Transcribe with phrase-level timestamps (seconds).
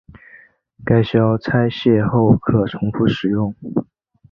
[0.83, 3.53] 该销拆卸后可重复使用。